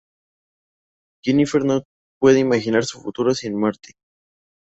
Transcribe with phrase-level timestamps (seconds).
[1.23, 1.83] Jennifer no
[2.19, 3.91] puede imaginar su futuro sin Marty.